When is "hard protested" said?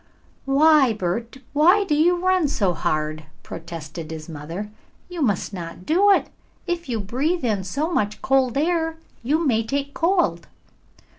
2.73-4.09